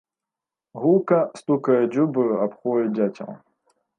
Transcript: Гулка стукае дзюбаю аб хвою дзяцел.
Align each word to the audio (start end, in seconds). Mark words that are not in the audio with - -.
Гулка 0.85 1.19
стукае 1.41 1.77
дзюбаю 1.97 2.33
аб 2.47 2.51
хвою 2.61 2.85
дзяцел. 2.97 3.31